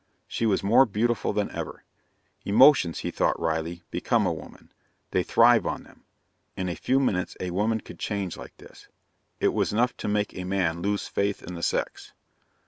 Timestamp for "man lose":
10.43-11.07